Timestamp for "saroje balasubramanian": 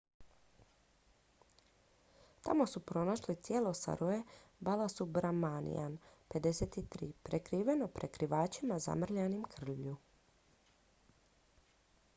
3.81-5.97